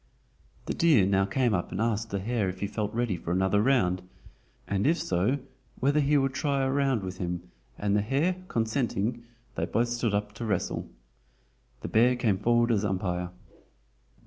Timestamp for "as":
12.71-12.83